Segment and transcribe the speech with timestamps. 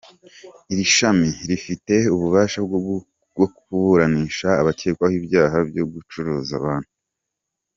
[0.71, 2.59] Iri shami rinafite ububasha
[3.35, 6.89] bwo kuburanisha abakekwaho ibyaha byo gucuruza abantu.